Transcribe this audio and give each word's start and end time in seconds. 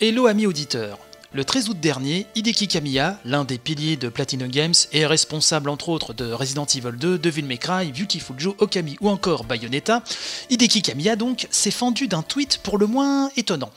Hello 0.00 0.28
amis 0.28 0.46
auditeurs 0.46 0.96
le 1.34 1.44
13 1.44 1.68
août 1.68 1.78
dernier, 1.78 2.26
Hideki 2.34 2.68
Kamiya, 2.68 3.20
l'un 3.26 3.44
des 3.44 3.58
piliers 3.58 3.98
de 3.98 4.08
Platinum 4.08 4.48
Games 4.48 4.74
et 4.92 5.04
responsable 5.04 5.68
entre 5.68 5.90
autres 5.90 6.14
de 6.14 6.32
Resident 6.32 6.64
Evil 6.64 6.96
2, 6.98 7.18
Devil 7.18 7.42
May 7.42 7.58
Cry, 7.58 7.92
Beautiful 7.92 8.40
Joe, 8.40 8.54
Okami 8.58 8.96
ou 9.02 9.10
encore 9.10 9.44
Bayonetta, 9.44 10.02
Hideki 10.48 10.80
Kamiya 10.80 11.16
donc 11.16 11.46
s'est 11.50 11.70
fendu 11.70 12.08
d'un 12.08 12.22
tweet 12.22 12.60
pour 12.62 12.78
le 12.78 12.86
moins 12.86 13.30
étonnant. 13.36 13.70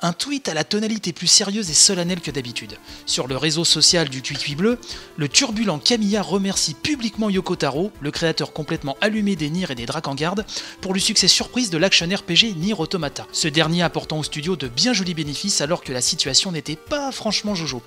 Un 0.00 0.14
tweet 0.14 0.48
à 0.48 0.54
la 0.54 0.64
tonalité 0.64 1.12
plus 1.12 1.26
sérieuse 1.26 1.68
et 1.68 1.74
solennelle 1.74 2.22
que 2.22 2.30
d'habitude. 2.30 2.78
Sur 3.04 3.26
le 3.26 3.36
réseau 3.36 3.64
social 3.64 4.08
du 4.08 4.22
Cuicui 4.22 4.54
Bleu, 4.54 4.78
le 5.18 5.28
turbulent 5.28 5.78
Kamiya 5.78 6.22
remercie 6.22 6.72
publiquement 6.72 7.28
Yoko 7.28 7.54
Taro, 7.54 7.92
le 8.00 8.10
créateur 8.12 8.54
complètement 8.54 8.96
allumé 9.02 9.36
des 9.36 9.50
Nier 9.50 9.66
et 9.68 9.74
des 9.74 9.84
Drakengard, 9.84 10.36
pour 10.80 10.94
le 10.94 11.00
succès 11.00 11.28
surprise 11.28 11.68
de 11.68 11.76
l'action 11.76 12.06
RPG 12.06 12.56
Nier 12.56 12.74
Automata. 12.78 13.26
Ce 13.30 13.48
dernier 13.48 13.82
apportant 13.82 14.18
au 14.20 14.22
studio 14.22 14.56
de 14.56 14.68
bien 14.68 14.94
jolis 14.94 15.12
bénéfices 15.12 15.60
alors 15.60 15.82
que 15.82 15.92
la 15.92 16.00
situation 16.00 16.50
n'était 16.50 16.76
pas 16.76 16.94
franchement 17.12 17.54
Jojo. 17.54 17.82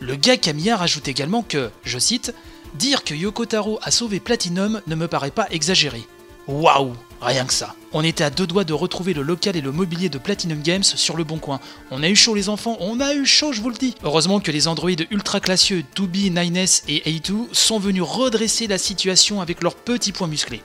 Le 0.00 0.16
gars 0.16 0.36
Camilla 0.36 0.76
rajoute 0.76 1.08
également 1.08 1.42
que, 1.42 1.70
je 1.84 1.98
cite, 1.98 2.34
Dire 2.74 3.04
que 3.04 3.14
Yoko 3.14 3.46
Taro 3.46 3.78
a 3.82 3.90
sauvé 3.90 4.20
Platinum 4.20 4.82
ne 4.86 4.94
me 4.94 5.08
paraît 5.08 5.30
pas 5.30 5.46
exagéré. 5.50 6.04
Waouh 6.46 6.92
Rien 7.22 7.46
que 7.46 7.54
ça. 7.54 7.74
On 7.92 8.04
était 8.04 8.24
à 8.24 8.28
deux 8.28 8.46
doigts 8.46 8.64
de 8.64 8.74
retrouver 8.74 9.14
le 9.14 9.22
local 9.22 9.56
et 9.56 9.62
le 9.62 9.72
mobilier 9.72 10.10
de 10.10 10.18
Platinum 10.18 10.60
Games 10.60 10.82
sur 10.82 11.16
le 11.16 11.24
bon 11.24 11.38
coin. 11.38 11.60
On 11.90 12.02
a 12.02 12.08
eu 12.10 12.14
chaud 12.14 12.34
les 12.34 12.50
enfants, 12.50 12.76
on 12.80 13.00
a 13.00 13.14
eu 13.14 13.24
chaud 13.24 13.52
je 13.52 13.62
vous 13.62 13.70
le 13.70 13.76
dis 13.76 13.94
Heureusement 14.04 14.40
que 14.40 14.50
les 14.50 14.68
androïdes 14.68 15.06
ultra 15.10 15.40
classieux 15.40 15.82
2B, 15.96 16.32
9S 16.32 16.82
et 16.88 17.00
A2 17.10 17.46
sont 17.52 17.78
venus 17.78 18.02
redresser 18.02 18.66
la 18.66 18.76
situation 18.78 19.40
avec 19.40 19.62
leurs 19.62 19.76
petits 19.76 20.12
points 20.12 20.28
musclés. 20.28 20.62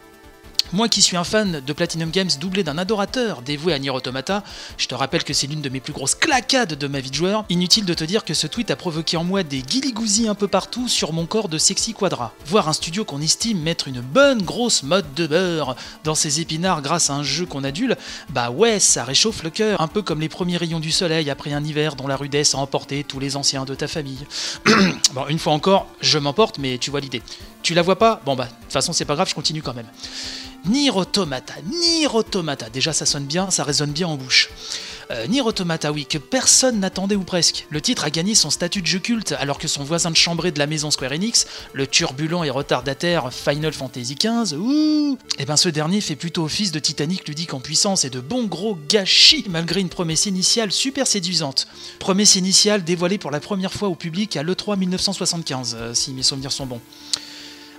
Moi 0.74 0.88
qui 0.88 1.02
suis 1.02 1.18
un 1.18 1.26
fan 1.26 1.62
de 1.66 1.74
Platinum 1.74 2.12
Games 2.12 2.30
doublé 2.40 2.64
d'un 2.64 2.78
adorateur 2.78 3.42
dévoué 3.42 3.74
à 3.74 3.80
Nier 3.80 3.90
Automata, 3.90 4.42
je 4.78 4.88
te 4.88 4.96
rappelle 4.96 5.26
que 5.26 5.34
c'est 5.34 5.46
l'une 5.46 5.60
de 5.60 5.68
mes 5.68 5.82
plus 5.82 5.92
grosses 5.92 6.16
claquades 6.16 6.76
de 6.76 6.88
ma 6.88 7.02
vie 7.02 7.10
de 7.10 7.16
joueur, 7.16 7.44
inutile 7.50 7.84
de 7.84 7.94
te 7.94 8.06
dire 8.06 8.24
que 8.24 8.34
ce 8.34 8.48
tweet 8.48 8.72
a 8.72 8.78
provoqué 8.78 9.18
en 9.18 9.26
moi 9.26 9.44
des 9.44 9.64
guiligousis 9.64 10.30
un 10.30 10.36
peu 10.36 10.48
partout 10.48 10.88
sur 10.88 11.12
mon 11.12 11.26
corps 11.26 11.50
de 11.50 11.58
sexy 11.58 11.94
quadra. 11.94 12.34
Voir 12.46 12.70
un 12.70 12.74
studio 12.74 13.04
qu'on 13.04 13.20
estime 13.20 13.60
mettre 13.60 13.90
une 13.90 14.00
bonne 14.00 14.44
grosse 14.44 14.84
mode 14.84 15.14
de 15.14 15.28
beurre 15.28 15.76
dans 16.06 16.16
ses 16.16 16.40
épinards 16.40 16.82
grâce 16.82 17.10
à 17.10 17.16
un 17.16 17.24
jeu 17.24 17.46
qu'on 17.46 17.66
adule, 17.66 17.98
bah 18.30 18.50
ouais, 18.50 18.80
ça 18.80 19.04
réchauffe 19.04 19.44
le 19.44 19.50
cœur, 19.50 19.82
un 19.82 19.90
peu 19.90 20.02
comme 20.02 20.22
les 20.22 20.30
premiers 20.30 20.56
rayons 20.56 20.80
du 20.80 20.92
soleil 20.92 21.30
après 21.30 21.52
un 21.52 21.66
hiver 21.66 21.98
dont 21.98 22.08
la 22.08 22.16
rudesse 22.16 22.56
a 22.56 22.60
emporté 22.60 23.04
tous 23.04 23.20
les 23.20 23.36
anciens 23.36 23.66
de 23.66 23.76
ta 23.76 23.90
famille. 23.90 24.26
bon, 25.14 25.28
une 25.28 25.40
fois 25.40 25.52
encore, 25.52 25.88
je 26.00 26.18
m'emporte, 26.18 26.60
mais 26.60 26.78
tu 26.78 26.92
vois 26.92 27.02
l'idée. 27.02 27.22
Tu 27.62 27.74
la 27.74 27.82
vois 27.82 28.00
pas? 28.00 28.22
Bon 28.26 28.36
bah, 28.38 28.46
de 28.46 28.50
toute 28.50 28.72
façon 28.72 28.94
c'est 28.94 29.04
pas 29.04 29.16
grave, 29.16 29.28
je 29.28 29.36
continue 29.36 29.62
quand 29.62 29.74
même. 29.74 29.88
Nier 30.66 30.92
Automata, 30.92 31.56
Nier 31.66 32.08
Automata, 32.14 32.70
déjà 32.70 32.94
ça 32.94 33.08
sonne 33.08 33.26
bien, 33.26 33.50
ça 33.50 33.64
résonne 33.64 33.92
bien 33.92 34.08
en 34.08 34.16
bouche. 34.16 34.50
Euh, 35.10 35.26
Nier 35.26 35.42
Automata, 35.42 35.92
oui, 35.92 36.06
que 36.06 36.20
personne 36.20 36.80
n'attendait 36.80 37.16
ou 37.16 37.24
presque. 37.24 37.66
Le 37.72 37.82
titre 37.82 38.04
a 38.04 38.12
gagné 38.12 38.36
son 38.36 38.52
statut 38.52 38.84
de 38.84 38.86
jeu 38.86 39.00
culte 39.00 39.34
alors 39.40 39.58
que 39.58 39.68
son 39.68 39.84
voisin 39.84 40.12
de 40.12 40.16
chambrée 40.16 40.52
de 40.52 40.60
la 40.60 40.68
maison 40.68 40.92
Square 40.92 41.14
Enix, 41.14 41.48
le 41.74 41.88
turbulent 41.88 42.44
et 42.44 42.52
retardataire 42.52 43.34
Final 43.34 43.74
Fantasy 43.74 44.16
XV, 44.16 44.56
ouh, 44.56 45.18
et 45.40 45.42
eh 45.42 45.46
ben 45.46 45.58
ce 45.58 45.68
dernier 45.68 46.00
fait 46.00 46.16
plutôt 46.16 46.44
office 46.44 46.72
de 46.72 46.80
Titanic 46.80 47.28
ludique 47.28 47.56
en 47.56 47.60
puissance 47.60 48.06
et 48.06 48.12
de 48.12 48.20
bon 48.20 48.46
gros 48.46 48.78
gâchis 48.88 49.46
malgré 49.50 49.82
une 49.82 49.90
promesse 49.90 50.28
initiale 50.28 50.72
super 50.72 51.08
séduisante. 51.08 51.68
Promesse 51.98 52.36
initiale 52.36 52.84
dévoilée 52.84 53.18
pour 53.18 53.32
la 53.32 53.40
première 53.40 53.74
fois 53.74 53.88
au 53.88 53.96
public 53.96 54.38
à 54.38 54.44
l'E3 54.44 54.78
1975, 54.78 55.78
euh, 55.80 55.94
si 55.96 56.14
mes 56.14 56.24
souvenirs 56.24 56.52
sont 56.52 56.68
bons. 56.68 56.82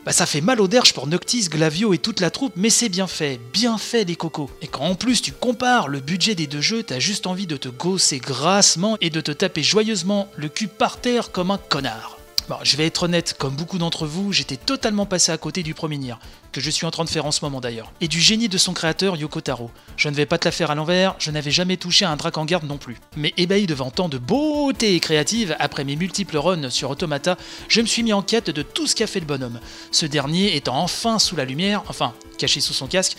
Bah 0.04 0.12
ça 0.12 0.26
fait 0.26 0.40
mal 0.40 0.60
au 0.60 0.66
derche 0.66 0.94
pour 0.94 1.06
Noctis, 1.06 1.48
Glavio 1.48 1.94
et 1.94 1.98
toute 1.98 2.18
la 2.18 2.32
troupe, 2.32 2.54
mais 2.56 2.70
c'est 2.70 2.88
bien 2.88 3.06
fait, 3.06 3.38
bien 3.52 3.78
fait 3.78 4.02
les 4.02 4.16
cocos. 4.16 4.50
Et 4.60 4.66
quand 4.66 4.84
en 4.84 4.96
plus 4.96 5.22
tu 5.22 5.30
compares 5.30 5.86
le 5.86 6.00
budget 6.00 6.34
des 6.34 6.48
deux 6.48 6.60
jeux, 6.60 6.82
t'as 6.82 6.98
juste 6.98 7.28
envie 7.28 7.46
de 7.46 7.56
te 7.56 7.68
gausser 7.68 8.18
grassement 8.18 8.96
et 9.00 9.10
de 9.10 9.20
te 9.20 9.30
taper 9.30 9.62
joyeusement 9.62 10.28
le 10.36 10.48
cul 10.48 10.66
par 10.66 10.96
terre 11.00 11.30
comme 11.30 11.52
un 11.52 11.58
connard. 11.58 12.18
Je 12.62 12.76
vais 12.76 12.86
être 12.86 13.04
honnête, 13.04 13.34
comme 13.38 13.54
beaucoup 13.54 13.78
d'entre 13.78 14.06
vous, 14.06 14.32
j'étais 14.32 14.56
totalement 14.56 15.06
passé 15.06 15.32
à 15.32 15.38
côté 15.38 15.62
du 15.62 15.74
premier 15.74 15.98
Nier, 15.98 16.14
que 16.50 16.60
je 16.60 16.70
suis 16.70 16.86
en 16.86 16.90
train 16.90 17.04
de 17.04 17.08
faire 17.08 17.26
en 17.26 17.32
ce 17.32 17.44
moment 17.44 17.60
d'ailleurs, 17.60 17.92
et 18.00 18.08
du 18.08 18.20
génie 18.20 18.48
de 18.48 18.58
son 18.58 18.72
créateur 18.72 19.16
Yoko 19.16 19.40
Taro. 19.40 19.70
Je 19.96 20.08
ne 20.08 20.14
vais 20.14 20.26
pas 20.26 20.38
te 20.38 20.46
la 20.46 20.52
faire 20.52 20.70
à 20.70 20.74
l'envers, 20.74 21.14
je 21.18 21.30
n'avais 21.30 21.50
jamais 21.50 21.76
touché 21.76 22.04
à 22.04 22.10
un 22.10 22.16
drac 22.16 22.36
en 22.38 22.44
garde 22.44 22.64
non 22.64 22.78
plus. 22.78 22.98
Mais 23.16 23.32
ébahi 23.36 23.66
devant 23.66 23.90
tant 23.90 24.08
de 24.08 24.18
beauté 24.18 24.98
créative, 25.00 25.56
après 25.58 25.84
mes 25.84 25.96
multiples 25.96 26.36
runs 26.36 26.70
sur 26.70 26.90
Automata, 26.90 27.36
je 27.68 27.80
me 27.80 27.86
suis 27.86 28.02
mis 28.02 28.12
en 28.12 28.22
quête 28.22 28.50
de 28.50 28.62
tout 28.62 28.86
ce 28.86 28.94
qu'a 28.94 29.06
fait 29.06 29.20
le 29.20 29.26
bonhomme. 29.26 29.60
Ce 29.90 30.06
dernier 30.06 30.56
étant 30.56 30.76
enfin 30.76 31.18
sous 31.18 31.36
la 31.36 31.44
lumière, 31.44 31.82
enfin, 31.88 32.14
caché 32.38 32.60
sous 32.60 32.74
son 32.74 32.86
casque, 32.86 33.16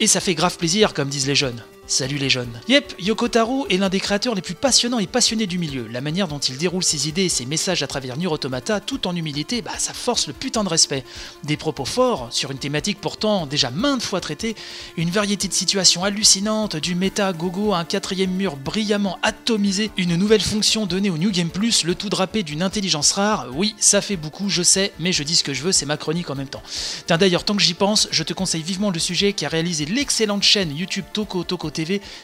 et 0.00 0.06
ça 0.06 0.20
fait 0.20 0.34
grave 0.34 0.56
plaisir, 0.56 0.94
comme 0.94 1.08
disent 1.08 1.26
les 1.26 1.34
jeunes. 1.34 1.62
Salut 1.88 2.18
les 2.18 2.28
jeunes. 2.28 2.60
Yep, 2.66 2.94
Yoko 2.98 3.28
Taro 3.28 3.64
est 3.70 3.76
l'un 3.76 3.88
des 3.88 4.00
créateurs 4.00 4.34
les 4.34 4.42
plus 4.42 4.56
passionnants 4.56 4.98
et 4.98 5.06
passionnés 5.06 5.46
du 5.46 5.56
milieu. 5.56 5.86
La 5.86 6.00
manière 6.00 6.26
dont 6.26 6.40
il 6.40 6.58
déroule 6.58 6.82
ses 6.82 7.08
idées 7.08 7.26
et 7.26 7.28
ses 7.28 7.46
messages 7.46 7.84
à 7.84 7.86
travers 7.86 8.16
Nier 8.16 8.26
Automata, 8.26 8.80
tout 8.80 9.06
en 9.06 9.14
humilité, 9.14 9.62
bah 9.62 9.70
ça 9.78 9.92
force 9.92 10.26
le 10.26 10.32
putain 10.32 10.64
de 10.64 10.68
respect. 10.68 11.04
Des 11.44 11.56
propos 11.56 11.84
forts, 11.84 12.26
sur 12.32 12.50
une 12.50 12.58
thématique 12.58 13.00
pourtant 13.00 13.46
déjà 13.46 13.70
maintes 13.70 14.02
fois 14.02 14.20
traitée, 14.20 14.56
une 14.96 15.10
variété 15.10 15.46
de 15.46 15.52
situations 15.52 16.02
hallucinantes, 16.02 16.74
du 16.74 16.96
méta 16.96 17.32
gogo 17.32 17.72
à 17.72 17.78
un 17.78 17.84
quatrième 17.84 18.32
mur 18.32 18.56
brillamment 18.56 19.20
atomisé, 19.22 19.92
une 19.96 20.16
nouvelle 20.16 20.40
fonction 20.40 20.86
donnée 20.86 21.10
au 21.10 21.18
New 21.18 21.30
Game 21.30 21.50
Plus, 21.50 21.84
le 21.84 21.94
tout 21.94 22.08
drapé 22.08 22.42
d'une 22.42 22.62
intelligence 22.62 23.12
rare, 23.12 23.46
oui, 23.54 23.76
ça 23.78 24.00
fait 24.00 24.16
beaucoup, 24.16 24.48
je 24.48 24.64
sais, 24.64 24.92
mais 24.98 25.12
je 25.12 25.22
dis 25.22 25.36
ce 25.36 25.44
que 25.44 25.54
je 25.54 25.62
veux, 25.62 25.72
c'est 25.72 25.86
ma 25.86 25.96
chronique 25.96 26.30
en 26.30 26.34
même 26.34 26.48
temps. 26.48 26.62
D'ailleurs, 27.06 27.44
tant 27.44 27.54
que 27.54 27.62
j'y 27.62 27.74
pense, 27.74 28.08
je 28.10 28.24
te 28.24 28.32
conseille 28.32 28.62
vivement 28.62 28.90
le 28.90 28.98
sujet 28.98 29.34
qui 29.34 29.46
a 29.46 29.48
réalisé 29.48 29.84
l'excellente 29.84 30.42
chaîne 30.42 30.76
YouTube 30.76 31.04
Toko 31.12 31.44
Toko 31.44 31.70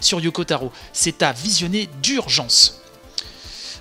Sur 0.01 0.21
Yoko 0.21 0.45
Taro. 0.45 0.73
C'est 0.93 1.23
à 1.23 1.33
visionner 1.33 1.89
d'urgence. 2.03 2.79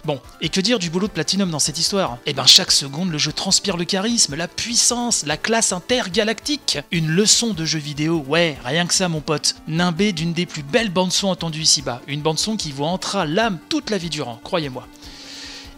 Bon, 0.04 0.20
et 0.42 0.50
que 0.50 0.60
dire 0.62 0.80
du 0.80 0.90
boulot 0.90 1.06
de 1.06 1.12
Platinum 1.12 1.52
dans 1.52 1.60
cette 1.60 1.78
histoire? 1.78 2.18
Eh 2.26 2.34
ben 2.34 2.48
chaque 2.48 2.72
seconde 2.72 3.12
le 3.12 3.20
jeu 3.20 3.32
transpire 3.32 3.78
le 3.78 3.86
charisme, 3.86 4.36
la 4.36 4.48
puissance, 4.48 5.26
la 5.28 5.38
classe 5.38 5.74
intergalactique. 5.74 6.80
Une 6.92 7.08
leçon 7.08 7.54
de 7.54 7.66
jeu 7.66 7.78
vidéo, 7.78 8.24
ouais, 8.28 8.58
rien 8.66 8.88
que 8.88 8.96
ça 8.96 9.10
mon 9.10 9.22
pote. 9.22 9.56
Nimbé 9.68 10.12
d'une 10.12 10.34
des 10.34 10.48
plus 10.48 10.64
belles 10.64 10.90
bandes 10.90 11.12
son 11.12 11.28
entendues 11.28 11.62
ici-bas. 11.62 12.02
Une 12.08 12.22
bande 12.22 12.40
son 12.40 12.58
qui 12.58 12.72
vous 12.72 12.84
entra 12.84 13.28
l'âme 13.28 13.60
toute 13.70 13.92
la 13.92 14.00
vie 14.00 14.10
durant, 14.10 14.40
croyez-moi. 14.44 14.88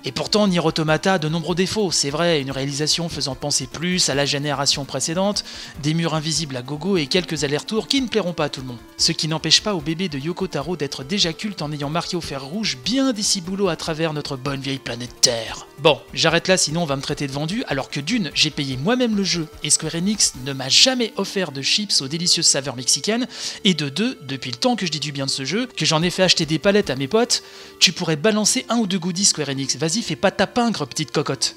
Et 0.06 0.12
pourtant, 0.12 0.48
Nier 0.48 0.60
Automata 0.60 1.14
a 1.14 1.18
de 1.18 1.30
nombreux 1.30 1.56
défauts, 1.56 1.90
c'est 1.92 2.10
vrai, 2.10 2.42
une 2.42 2.52
réalisation 2.52 3.08
faisant 3.08 3.36
penser 3.36 3.68
plus 3.68 4.10
à 4.10 4.16
la 4.16 4.26
génération 4.26 4.84
précédente, 4.84 5.46
des 5.82 5.94
murs 5.94 6.14
invisibles 6.14 6.58
à 6.58 6.62
gogo 6.62 6.98
et 6.98 7.08
quelques 7.08 7.46
allers-retours 7.46 7.88
qui 7.88 8.02
ne 8.02 8.08
plairont 8.08 8.34
pas 8.34 8.46
à 8.46 8.50
tout 8.50 8.60
le 8.60 8.68
monde. 8.68 8.78
Ce 8.98 9.14
qui 9.14 9.30
n'empêche 9.30 9.62
pas 9.62 9.76
au 9.76 9.80
bébé 9.80 10.10
de 10.10 10.20
Yoko 10.20 10.48
Taro 10.48 10.76
d'être 10.76 11.06
déjà 11.06 11.32
culte 11.32 11.62
en 11.62 11.72
ayant 11.72 11.90
marqué 11.90 12.18
au 12.18 12.22
fer 12.22 12.44
rouge 12.44 12.78
bien 12.84 13.14
des 13.14 13.24
ciboulots 13.24 13.70
à 13.70 13.78
travers 13.78 14.12
notre 14.12 14.36
bonne 14.36 14.60
vieille 14.60 14.78
planète 14.78 15.22
Terre. 15.22 15.68
Bon, 15.80 16.00
j'arrête 16.14 16.48
là 16.48 16.58
sinon 16.58 16.84
on 16.84 16.86
va 16.86 16.96
me 16.96 17.02
traiter 17.02 17.28
de 17.28 17.32
vendu, 17.32 17.64
alors 17.68 17.90
que 17.90 18.00
d'une, 18.00 18.32
j'ai 18.34 18.50
payé 18.50 18.76
moi-même 18.78 19.16
le 19.16 19.24
jeu 19.24 19.48
et 19.64 19.70
Square 19.70 19.96
Enix 19.96 20.34
ne 20.46 20.54
m'a 20.54 20.70
jamais 20.70 21.14
offert 21.16 21.52
de 21.52 21.62
chips 21.62 22.02
aux 22.02 22.08
délicieuses 22.08 22.46
saveurs 22.46 22.76
mexicaines, 22.76 23.28
et 23.64 23.74
de 23.74 23.88
deux, 23.88 24.18
depuis 24.24 24.52
le 24.52 24.58
temps 24.58 24.76
que 24.76 24.86
je 24.86 24.92
dis 24.92 25.00
du 25.00 25.14
bien 25.14 25.26
de 25.26 25.32
ce 25.32 25.46
jeu, 25.46 25.68
que 25.78 25.86
j'en 25.86 26.04
ai 26.04 26.10
fait 26.10 26.24
acheter 26.24 26.46
des 26.46 26.60
palettes 26.60 26.90
à 26.90 26.96
mes 26.96 27.08
potes, 27.08 27.44
tu 27.80 27.94
pourrais 27.94 28.16
balancer 28.16 28.66
un 28.70 28.78
ou 28.78 28.88
deux 28.88 29.00
goodies 29.00 29.26
Square 29.26 29.50
Enix, 29.50 29.78
fais 30.02 30.16
pas 30.16 30.32
ta 30.32 30.48
pingre, 30.48 30.88
petite 30.88 31.12
cocotte. 31.12 31.56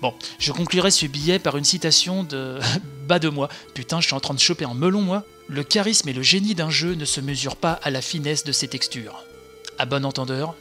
Bon, 0.00 0.14
je 0.38 0.50
conclurai 0.52 0.90
ce 0.90 1.06
billet 1.06 1.38
par 1.38 1.56
une 1.56 1.64
citation 1.64 2.24
de 2.24 2.58
bas 3.06 3.18
de 3.18 3.28
moi. 3.28 3.48
Putain, 3.74 4.00
je 4.00 4.06
suis 4.06 4.14
en 4.14 4.20
train 4.20 4.34
de 4.34 4.40
choper 4.40 4.64
un 4.64 4.74
melon, 4.74 5.00
moi. 5.00 5.24
Le 5.48 5.62
charisme 5.62 6.08
et 6.08 6.12
le 6.12 6.22
génie 6.22 6.54
d'un 6.54 6.70
jeu 6.70 6.94
ne 6.94 7.04
se 7.04 7.20
mesurent 7.20 7.56
pas 7.56 7.72
à 7.82 7.90
la 7.90 8.02
finesse 8.02 8.44
de 8.44 8.52
ses 8.52 8.68
textures. 8.68 9.24
À 9.78 9.86
bon 9.86 10.04
entendeur, 10.04 10.54